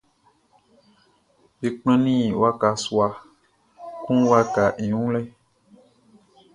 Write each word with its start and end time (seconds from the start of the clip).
Be 1.59 1.67
kplannin 1.77 2.31
waka 2.41 2.69
sua 2.83 3.07
kun 4.03 4.19
wakaʼn 4.31 4.77
i 4.85 4.87
wun 4.97 5.11
lɛ. 5.15 5.21